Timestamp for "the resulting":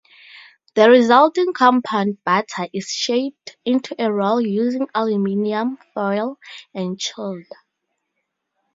0.73-1.53